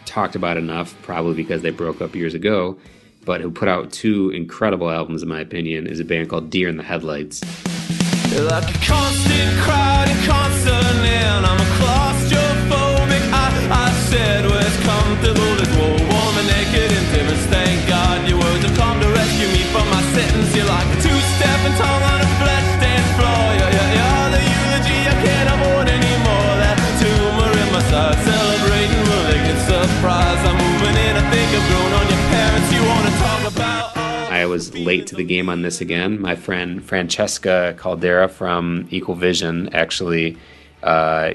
talked 0.04 0.36
about 0.36 0.56
enough, 0.56 0.94
probably 1.02 1.34
because 1.34 1.62
they 1.62 1.70
broke 1.70 2.00
up 2.00 2.14
years 2.14 2.32
ago, 2.32 2.78
but 3.24 3.40
who 3.40 3.50
put 3.50 3.68
out 3.68 3.92
two 3.92 4.30
incredible 4.30 4.88
albums 4.88 5.22
in 5.22 5.28
my 5.28 5.40
opinion 5.40 5.86
is 5.86 5.98
a 5.98 6.04
band 6.04 6.28
called 6.28 6.48
Dear 6.48 6.68
and 6.68 6.78
the 6.78 6.84
Headlights. 6.84 7.42
Like 8.38 8.72
late 34.84 35.06
to 35.08 35.16
the 35.16 35.24
game 35.24 35.48
on 35.48 35.62
this 35.62 35.80
again. 35.80 36.20
My 36.20 36.34
friend 36.34 36.84
Francesca 36.84 37.74
Caldera 37.78 38.28
from 38.28 38.86
Equal 38.90 39.14
Vision 39.14 39.74
actually 39.74 40.36
uh, 40.82 41.32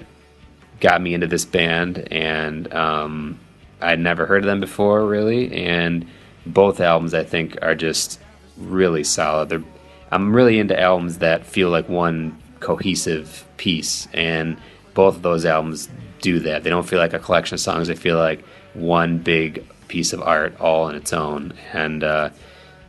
got 0.80 1.02
me 1.02 1.14
into 1.14 1.28
this 1.28 1.46
band, 1.46 2.08
and 2.12 2.72
um, 2.74 3.40
I'd 3.82 4.00
never 4.00 4.26
heard 4.26 4.44
of 4.44 4.48
them 4.48 4.60
before, 4.60 5.06
really. 5.06 5.52
And 5.54 6.08
both 6.46 6.80
albums, 6.80 7.14
I 7.14 7.24
think, 7.24 7.58
are 7.62 7.76
just 7.76 8.20
really 8.58 9.04
solid. 9.04 9.50
They're, 9.50 9.64
I'm 10.12 10.36
really 10.36 10.60
into 10.60 10.80
albums 10.80 11.20
that 11.20 11.46
feel 11.46 11.70
like 11.70 11.90
one 11.90 12.38
cohesive 12.60 13.46
piece, 13.58 14.08
and 14.14 14.58
both 14.94 15.16
of 15.16 15.22
those 15.22 15.46
albums 15.46 15.90
do 16.22 16.40
that. 16.40 16.64
They 16.64 16.70
don't 16.70 16.88
feel 16.88 17.00
like 17.00 17.14
a 17.14 17.20
collection 17.20 17.56
of 17.56 17.60
songs. 17.60 17.88
They 17.88 17.96
feel 17.96 18.18
like 18.18 18.44
one 18.74 19.18
big 19.20 19.66
piece 19.88 20.14
of 20.14 20.22
art 20.22 20.60
all 20.60 20.86
on 20.86 20.96
its 20.96 21.14
own, 21.14 21.54
and 21.74 22.04
uh, 22.04 22.30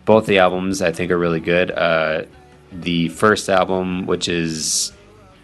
both 0.08 0.24
the 0.24 0.38
albums 0.38 0.80
I 0.80 0.90
think 0.90 1.10
are 1.10 1.18
really 1.18 1.38
good. 1.38 1.70
Uh, 1.70 2.22
the 2.72 3.10
first 3.10 3.50
album, 3.50 4.06
which 4.06 4.26
is 4.26 4.90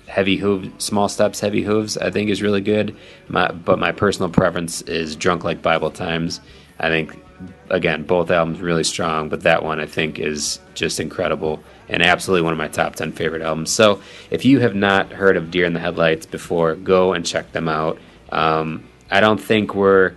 Heavy 0.07 0.39
Hooves, 0.39 0.83
Small 0.83 1.11
Steps, 1.11 1.39
Heavy 1.39 1.63
Hooves, 1.63 1.99
I 1.99 2.11
think 2.11 2.31
is 2.31 2.41
really 2.41 2.63
good. 2.63 2.97
My, 3.29 3.53
but 3.53 3.79
my 3.79 3.93
personal 3.93 4.31
preference 4.31 4.81
is 4.81 5.17
Drunk 5.17 5.45
Like 5.45 5.61
Bible 5.61 5.91
Times. 5.91 6.41
I 6.81 6.89
think 6.89 7.23
again 7.69 8.05
both 8.05 8.31
albums 8.31 8.61
really 8.61 8.85
strong, 8.85 9.29
but 9.29 9.43
that 9.43 9.63
one 9.63 9.81
I 9.81 9.87
think 9.87 10.19
is 10.19 10.61
just 10.73 10.99
incredible 10.99 11.63
and 11.91 12.03
absolutely 12.03 12.41
one 12.41 12.55
of 12.55 12.59
my 12.59 12.69
top 12.69 12.97
ten 12.97 13.13
favorite 13.13 13.43
albums. 13.43 13.71
So 13.71 14.01
if 14.31 14.47
you 14.47 14.61
have 14.61 14.75
not 14.75 15.13
heard 15.13 15.37
of 15.37 15.51
Dear 15.51 15.67
and 15.67 15.77
the 15.77 15.81
Headlights 15.81 16.25
before, 16.25 16.75
go 16.75 17.13
and 17.13 17.27
check 17.27 17.53
them 17.53 17.69
out. 17.69 17.99
Um, 18.33 18.89
I 19.11 19.21
don't 19.21 19.37
think 19.37 19.75
we're 19.75 20.15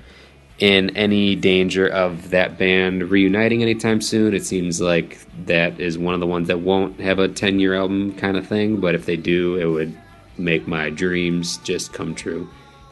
in 0.60 0.96
any 0.98 1.36
danger 1.36 1.88
of 1.88 2.32
that 2.32 2.58
band 2.58 3.12
reuniting 3.12 3.62
anytime 3.62 4.02
soon. 4.02 4.34
It 4.34 4.46
seems 4.46 4.82
like 4.82 5.20
that 5.46 5.80
is 5.80 5.98
one 5.98 6.14
of 6.14 6.20
the 6.20 6.28
ones 6.28 6.48
that 6.48 6.60
won't 6.60 7.00
have 7.00 7.20
a 7.20 7.28
10 7.28 7.60
year 7.60 7.76
album 7.76 8.16
kind 8.16 8.38
of 8.38 8.48
thing, 8.48 8.80
but 8.80 8.96
if 8.96 9.06
they 9.06 9.18
do, 9.18 9.58
it 9.58 9.66
would 9.66 9.96
make 10.38 10.68
my 10.68 10.90
dreams 10.90 11.58
just 11.58 11.94
come 11.94 12.16
true. 12.16 12.50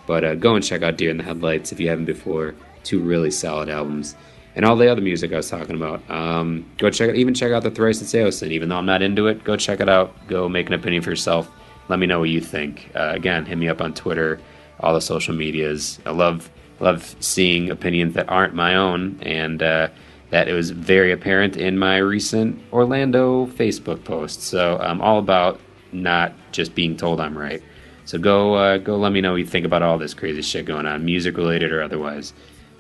But 0.08 0.24
uh, 0.24 0.36
go 0.36 0.56
and 0.56 0.64
check 0.64 0.84
out 0.84 0.98
Dear 0.98 1.10
and 1.10 1.20
the 1.20 1.24
Headlights 1.24 1.72
if 1.72 1.80
you 1.80 1.90
haven't 1.90 2.06
before. 2.06 2.54
Two 2.84 3.00
really 3.00 3.32
solid 3.32 3.70
albums. 3.70 4.16
And 4.56 4.64
all 4.64 4.76
the 4.76 4.90
other 4.90 5.02
music 5.02 5.34
I 5.34 5.38
was 5.38 5.50
talking 5.50 5.76
about. 5.76 6.08
Um, 6.10 6.66
go 6.78 6.90
check 6.90 7.10
it, 7.10 7.16
even 7.16 7.34
check 7.34 7.52
out 7.52 7.64
the 7.64 7.72
Thrice 7.72 8.00
and 8.00 8.08
Saosin. 8.08 8.52
Even 8.52 8.70
though 8.70 8.78
I'm 8.78 8.86
not 8.86 9.02
into 9.02 9.28
it, 9.28 9.44
go 9.44 9.58
check 9.58 9.80
it 9.80 9.90
out. 9.90 10.14
Go 10.28 10.48
make 10.48 10.68
an 10.68 10.74
opinion 10.74 11.02
for 11.02 11.10
yourself. 11.10 11.50
Let 11.90 12.00
me 12.00 12.06
know 12.06 12.20
what 12.20 12.30
you 12.30 12.42
think. 12.42 12.92
Uh, 12.96 13.12
again, 13.14 13.46
hit 13.46 13.58
me 13.58 13.68
up 13.68 13.82
on 13.82 13.94
Twitter, 13.94 14.40
all 14.80 14.94
the 14.94 15.02
social 15.02 15.36
medias. 15.36 16.00
I 16.06 16.12
love 16.12 16.50
love 16.80 17.16
seeing 17.20 17.70
opinions 17.70 18.14
that 18.16 18.30
aren't 18.30 18.54
my 18.54 18.76
own, 18.76 19.20
and 19.22 19.62
uh, 19.62 19.88
that 20.30 20.48
it 20.48 20.54
was 20.54 20.72
very 20.72 21.12
apparent 21.12 21.58
in 21.58 21.78
my 21.78 21.98
recent 21.98 22.62
Orlando 22.72 23.48
Facebook 23.48 24.04
post. 24.04 24.42
So 24.42 24.78
I'm 24.78 25.02
all 25.02 25.20
about 25.20 25.60
not 25.92 26.34
just 26.52 26.76
being 26.76 26.98
told 26.98 27.20
I'm 27.20 27.38
right. 27.38 27.64
So 28.06 28.18
go 28.18 28.54
uh, 28.54 28.78
go 28.78 28.98
let 28.98 29.12
me 29.12 29.22
know 29.22 29.32
what 29.32 29.38
you 29.38 29.46
think 29.46 29.66
about 29.66 29.82
all 29.82 29.98
this 29.98 30.14
crazy 30.14 30.42
shit 30.42 30.66
going 30.66 30.86
on, 30.86 31.06
music 31.06 31.38
related 31.38 31.72
or 31.72 31.82
otherwise. 31.82 32.34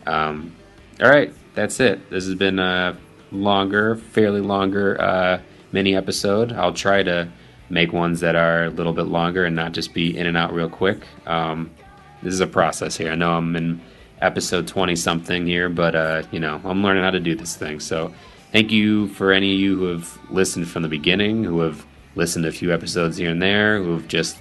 Um, 0.05 0.55
all 1.01 1.09
right, 1.09 1.33
that's 1.55 1.79
it. 1.79 2.09
This 2.09 2.25
has 2.25 2.35
been 2.35 2.59
a 2.59 2.97
longer, 3.31 3.95
fairly 3.95 4.41
longer 4.41 5.01
uh, 5.01 5.41
mini 5.71 5.95
episode. 5.95 6.51
I'll 6.51 6.73
try 6.73 7.03
to 7.03 7.29
make 7.69 7.91
ones 7.91 8.19
that 8.19 8.35
are 8.35 8.65
a 8.65 8.69
little 8.69 8.93
bit 8.93 9.07
longer 9.07 9.45
and 9.45 9.55
not 9.55 9.73
just 9.73 9.93
be 9.93 10.15
in 10.15 10.27
and 10.27 10.37
out 10.37 10.53
real 10.53 10.69
quick. 10.69 11.05
Um, 11.25 11.71
this 12.25 12.33
is 12.33 12.39
a 12.41 12.47
process 12.47 12.97
here. 12.97 13.11
I 13.11 13.15
know 13.15 13.37
I'm 13.37 13.55
in 13.55 13.79
episode 14.19 14.67
20 14.67 14.95
something 14.95 15.45
here, 15.45 15.69
but 15.69 15.93
uh, 15.93 16.23
you 16.31 16.39
know, 16.39 16.59
I'm 16.65 16.83
learning 16.83 17.03
how 17.03 17.11
to 17.11 17.19
do 17.19 17.35
this 17.35 17.55
thing. 17.55 17.79
So 17.79 18.11
thank 18.51 18.71
you 18.71 19.09
for 19.09 19.31
any 19.31 19.53
of 19.53 19.59
you 19.59 19.77
who 19.77 19.85
have 19.85 20.17
listened 20.31 20.67
from 20.67 20.81
the 20.81 20.89
beginning, 20.89 21.43
who 21.43 21.59
have 21.59 21.85
listened 22.15 22.43
to 22.43 22.49
a 22.49 22.51
few 22.51 22.73
episodes 22.73 23.17
here 23.17 23.29
and 23.29 23.39
there, 23.39 23.77
who 23.77 23.93
have 23.93 24.07
just 24.07 24.39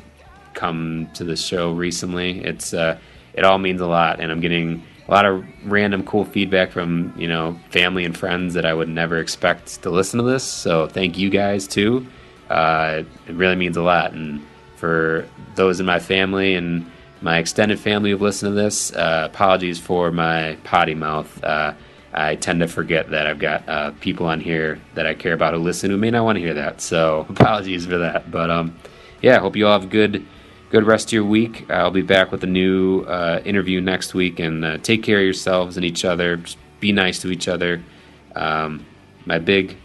come 0.55 1.11
to 1.13 1.25
the 1.25 1.37
show 1.37 1.73
recently. 1.73 2.43
It's 2.43 2.73
uh, 2.73 2.99
it 3.35 3.45
all 3.45 3.59
means 3.59 3.83
a 3.83 3.87
lot, 3.87 4.19
and 4.19 4.33
I'm 4.33 4.41
getting 4.41 4.83
a 5.07 5.11
lot 5.11 5.27
of 5.27 5.45
random 5.67 6.05
cool 6.05 6.25
feedback 6.25 6.73
from 6.73 7.13
you 7.19 7.29
know 7.29 7.61
family 7.69 8.07
and 8.07 8.17
friends 8.17 8.55
that 8.55 8.65
I 8.65 8.73
would 8.73 8.89
never 8.89 9.19
expect 9.19 9.83
to 9.83 9.91
listen 9.91 10.19
to 10.21 10.25
this. 10.25 10.43
So 10.43 10.89
thank 10.89 11.19
you 11.19 11.29
guys 11.29 11.67
too. 11.67 12.07
Uh, 12.49 13.03
it 13.29 13.35
really 13.35 13.57
means 13.57 13.77
a 13.77 13.83
lot, 13.83 14.15
and 14.15 14.41
for 14.77 15.29
those 15.55 15.81
in 15.81 15.87
my 15.87 15.99
family 15.99 16.55
and 16.55 16.91
my 17.25 17.39
extended 17.39 17.81
family 17.81 18.11
who've 18.11 18.21
listened 18.21 18.51
to 18.51 18.55
this. 18.55 18.93
Uh, 18.93 19.23
apologies 19.33 19.81
for 19.81 20.13
my 20.13 20.59
potty 20.63 20.95
mouth. 20.95 21.43
Uh, 21.43 21.73
I 22.13 22.37
tend 22.37 22.61
to 22.61 22.69
forget 22.69 23.11
that 23.11 23.27
I've 23.27 23.39
got 23.39 23.67
uh, 23.67 23.93
people 23.93 24.27
on 24.27 24.41
here 24.41 24.79
that 24.95 25.07
I 25.07 25.15
care 25.15 25.33
about 25.33 25.55
who 25.55 25.61
listen 25.61 25.91
who 25.91 25.97
may 25.97 26.11
not 26.11 26.25
want 26.27 26.37
to 26.37 26.43
hear 26.43 26.53
that. 26.55 26.83
So 26.83 27.25
apologies 27.31 27.87
for 27.87 27.97
that. 27.97 28.31
But 28.31 28.51
um, 28.51 28.79
yeah, 29.23 29.37
I 29.37 29.39
hope 29.41 29.57
you 29.57 29.67
all 29.67 29.81
have 29.81 29.89
good 29.89 30.27
good 30.69 30.85
rest 30.85 31.09
of 31.09 31.13
your 31.15 31.25
week. 31.25 31.69
I'll 31.71 31.91
be 31.91 32.03
back 32.03 32.31
with 32.31 32.45
a 32.45 32.47
new 32.47 33.01
uh, 33.05 33.41
interview 33.45 33.81
next 33.81 34.13
week, 34.13 34.39
and 34.39 34.63
uh, 34.63 34.79
take 34.79 35.03
care 35.03 35.19
of 35.19 35.25
yourselves 35.25 35.79
and 35.79 35.85
each 35.85 36.05
other. 36.05 36.37
Just 36.37 36.59
be 36.79 36.93
nice 36.93 37.21
to 37.23 37.31
each 37.31 37.49
other. 37.49 37.83
Um, 38.37 38.85
my 39.25 39.39
big 39.39 39.79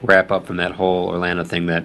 wrap 0.00 0.32
up 0.32 0.46
from 0.46 0.56
that 0.56 0.72
whole 0.72 1.08
Orlando 1.08 1.44
thing 1.44 1.66
that 1.66 1.84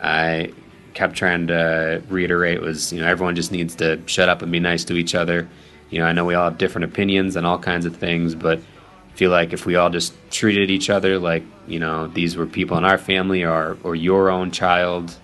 I 0.00 0.54
kept 0.96 1.14
trying 1.14 1.46
to 1.48 2.02
reiterate 2.08 2.62
was, 2.62 2.90
you 2.90 3.00
know, 3.00 3.06
everyone 3.06 3.36
just 3.36 3.52
needs 3.52 3.74
to 3.76 4.00
shut 4.06 4.30
up 4.30 4.40
and 4.40 4.50
be 4.50 4.58
nice 4.58 4.82
to 4.84 4.94
each 4.94 5.14
other. 5.14 5.46
You 5.90 6.00
know, 6.00 6.06
I 6.06 6.12
know 6.12 6.24
we 6.24 6.34
all 6.34 6.44
have 6.44 6.58
different 6.58 6.86
opinions 6.86 7.36
and 7.36 7.46
all 7.46 7.58
kinds 7.58 7.84
of 7.84 7.94
things, 7.94 8.34
but 8.34 8.58
I 8.58 9.16
feel 9.16 9.30
like 9.30 9.52
if 9.52 9.66
we 9.66 9.76
all 9.76 9.90
just 9.90 10.14
treated 10.30 10.70
each 10.70 10.88
other 10.88 11.18
like, 11.18 11.44
you 11.68 11.78
know, 11.78 12.06
these 12.06 12.34
were 12.36 12.46
people 12.46 12.78
in 12.78 12.84
our 12.84 12.96
family 12.96 13.44
or 13.44 13.76
or 13.84 13.94
your 13.94 14.30
own 14.30 14.50
child 14.50 15.14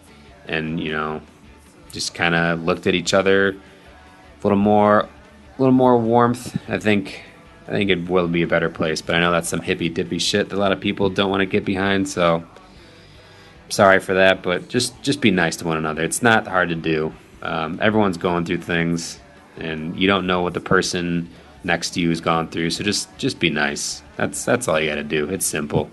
and, 0.46 0.78
you 0.78 0.92
know, 0.92 1.22
just 1.90 2.14
kind 2.14 2.34
of 2.34 2.62
looked 2.62 2.86
at 2.86 2.94
each 2.94 3.14
other 3.14 3.48
a 3.48 4.42
little 4.42 4.58
more 4.58 5.00
a 5.00 5.08
little 5.58 5.74
more 5.74 5.96
warmth, 5.98 6.58
I 6.68 6.78
think 6.78 7.22
I 7.66 7.70
think 7.70 7.90
it 7.90 8.10
will 8.10 8.28
be 8.28 8.42
a 8.42 8.46
better 8.46 8.68
place, 8.68 9.00
but 9.00 9.14
I 9.16 9.20
know 9.20 9.32
that's 9.32 9.48
some 9.48 9.60
hippy 9.60 9.88
dippy 9.88 10.18
shit 10.18 10.50
that 10.50 10.56
a 10.56 10.58
lot 10.58 10.72
of 10.72 10.80
people 10.80 11.08
don't 11.08 11.30
want 11.30 11.40
to 11.40 11.46
get 11.46 11.64
behind, 11.64 12.08
so 12.08 12.44
sorry 13.72 14.00
for 14.00 14.14
that, 14.14 14.42
but 14.42 14.68
just 14.68 15.00
just 15.02 15.20
be 15.20 15.30
nice 15.30 15.56
to 15.56 15.66
one 15.66 15.78
another. 15.78 16.02
It's 16.02 16.22
not 16.22 16.46
hard 16.46 16.68
to 16.68 16.74
do. 16.74 17.12
Um, 17.40 17.78
everyone's 17.82 18.18
going 18.18 18.44
through 18.44 18.58
things, 18.58 19.18
and 19.56 19.98
you 19.98 20.06
don't 20.06 20.26
know 20.26 20.42
what 20.42 20.54
the 20.54 20.60
person 20.60 21.28
next 21.64 21.90
to 21.90 22.00
you 22.00 22.10
has 22.10 22.20
gone 22.20 22.48
through. 22.48 22.70
So 22.70 22.84
just 22.84 23.16
just 23.18 23.40
be 23.40 23.50
nice. 23.50 24.02
That's 24.16 24.44
that's 24.44 24.68
all 24.68 24.78
you 24.78 24.88
got 24.90 24.96
to 24.96 25.04
do. 25.04 25.28
It's 25.28 25.46
simple. 25.46 25.90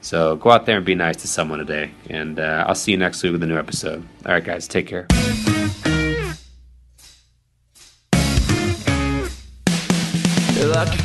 So 0.00 0.36
go 0.36 0.50
out 0.50 0.66
there 0.66 0.76
and 0.78 0.86
be 0.86 0.94
nice 0.94 1.16
to 1.18 1.28
someone 1.28 1.58
today, 1.58 1.92
and 2.08 2.38
uh, 2.38 2.64
I'll 2.66 2.74
see 2.74 2.92
you 2.92 2.98
next 2.98 3.22
week 3.22 3.32
with 3.32 3.42
a 3.42 3.46
new 3.46 3.58
episode. 3.58 4.06
All 4.24 4.32
right, 4.32 4.44
guys, 4.44 4.66
take 4.66 4.86
care. 4.86 5.06
Like 10.64 11.04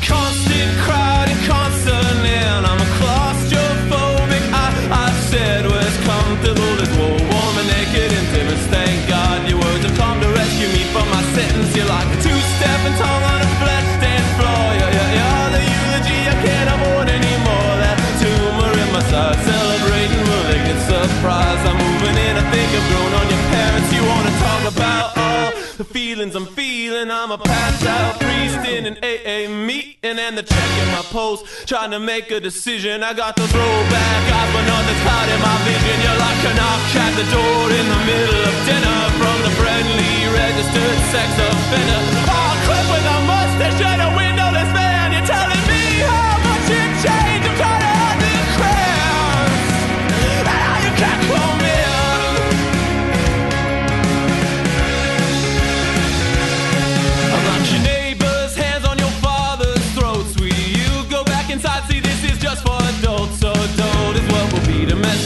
the 25.78 25.84
feelings 25.84 26.34
I'm 26.34 26.44
feeling 26.44 27.08
I'm 27.08 27.30
a 27.30 27.38
passed 27.38 27.86
out 27.86 28.18
priest 28.18 28.66
in 28.66 28.84
an 28.84 28.98
AA 28.98 29.46
meeting 29.48 30.18
And 30.18 30.36
the 30.36 30.42
check 30.42 30.70
in 30.82 30.88
my 30.90 31.06
post. 31.14 31.68
Trying 31.68 31.92
to 31.92 32.00
make 32.00 32.32
a 32.32 32.40
decision 32.40 33.04
I 33.04 33.14
got 33.14 33.36
to 33.36 33.46
throw 33.46 33.74
back 33.86 34.22
eyes 34.26 34.50
But 34.54 34.66
cloud 35.06 35.28
in 35.30 35.40
my 35.40 35.56
vision 35.62 35.96
You're 36.02 36.18
like 36.18 36.42
a 36.50 36.52
knock 36.58 36.82
at 36.98 37.12
the 37.14 37.26
door 37.30 37.64
in 37.70 37.86
the 37.94 38.00
middle 38.10 38.42
of 38.50 38.56
dinner. 38.66 38.98
From 39.22 39.38
the 39.46 39.52
friendly 39.54 40.14
registered 40.34 40.98
sex 41.14 41.30
offender. 41.46 42.02
Oh, 42.26 42.52
clip 42.66 42.86
with 42.90 43.14
a 43.14 43.37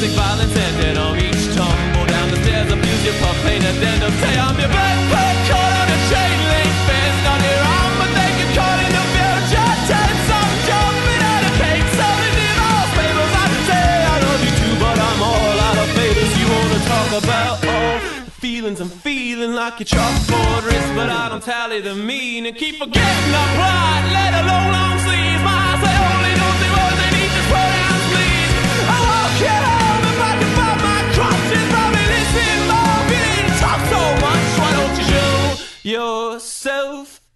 domestic 0.03 0.19
violence 0.19 0.57
ended 0.57 0.99
on 0.99 1.17
each 1.17 1.55
tumble 1.55 2.07
down 2.07 2.31
the 2.31 2.37
stairs. 2.43 2.73
Abuse 2.73 3.05
your 3.05 3.15
puff, 3.23 3.39
paint 3.47 3.63
addendum. 3.63 4.11
Say 4.19 4.35
I'm 4.35 4.59
your 4.59 4.69
backpack 4.69 5.37
caught 5.47 5.73
on 5.79 5.87
a 5.87 5.99
chain 6.11 6.39
link 6.51 6.75
fence. 6.91 7.19
Not 7.23 7.39
your 7.39 7.63
arm, 7.63 7.93
but 8.03 8.11
they 8.11 8.31
get 8.35 8.51
caught 8.59 8.81
in 8.83 8.91
the 8.99 9.05
future 9.15 9.75
tense. 9.87 10.27
I'm 10.27 10.55
jumping 10.67 11.23
out 11.23 11.43
of 11.47 11.55
cake, 11.63 11.89
selling 11.95 12.35
divorce 12.35 12.93
papers. 12.99 13.33
I 13.43 13.47
say 13.71 13.91
I 14.03 14.17
love 14.27 14.43
you 14.43 14.53
too, 14.59 14.75
but 14.83 14.97
I'm 14.99 15.21
all 15.23 15.57
out 15.71 15.79
of 15.79 15.89
favors. 15.95 16.33
You 16.35 16.47
wanna 16.51 16.81
talk 16.91 17.11
about 17.23 17.57
all 17.63 17.97
the 18.27 18.33
feelings 18.43 18.81
I'm 18.81 18.91
feeling 18.91 19.55
like 19.55 19.81
a 19.81 19.85
chalkboard 19.85 20.63
wrist, 20.67 20.91
but 20.99 21.11
I 21.11 21.29
don't 21.31 21.43
tally 21.43 21.81
the 21.81 21.95
mean 21.95 22.47
and 22.47 22.57
keep 22.57 22.75
forgetting 22.83 23.31
the 23.31 23.45
plot. 23.55 24.03
Let 24.11 24.33
alone 24.43 24.69
long 24.75 24.99
sleeves. 25.07 25.43
My 25.47 25.79
eyes 25.79 26.02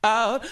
out? 0.06 0.46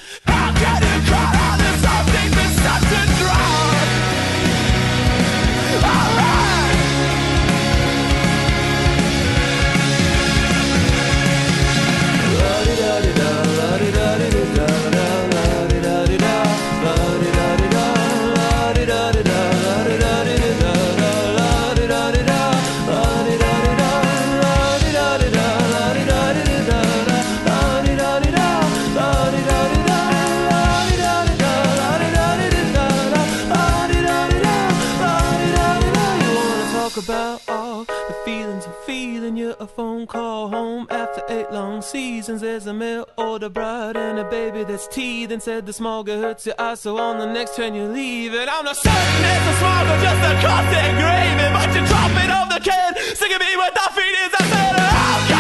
Call 40.15 40.49
home 40.49 40.87
after 40.91 41.23
eight 41.29 41.51
long 41.51 41.83
seasons. 41.83 42.41
There's 42.41 42.67
a 42.67 42.73
mail 42.73 43.05
order 43.19 43.49
bride 43.49 43.97
and 43.97 44.17
a 44.21 44.25
baby 44.31 44.63
that's 44.63 44.87
teething. 44.87 45.41
Said 45.41 45.67
the 45.67 45.73
girl 45.73 46.05
hurts 46.07 46.47
your 46.47 46.55
eyes, 46.59 46.81
so 46.81 46.97
on 46.99 47.19
the 47.19 47.27
next 47.27 47.57
train 47.57 47.75
you 47.75 47.87
leave 47.89 48.33
it. 48.33 48.49
I'm 48.49 48.65
not 48.65 48.77
certain 48.77 49.25
it's 49.33 49.51
a 49.51 49.55
smoggle, 49.61 49.99
just 50.07 50.23
a 50.31 50.33
constant 50.47 50.95
gravy. 51.03 51.47
But 51.57 51.69
you 51.75 51.83
drop 51.91 52.13
it 52.25 52.31
off 52.31 52.49
the 52.55 52.61
can, 52.61 52.91
singing 53.17 53.41
me 53.41 53.57
with 53.57 53.75
the 53.75 53.87
feelings 53.97 54.35
I 54.39 54.45
said. 54.53 55.34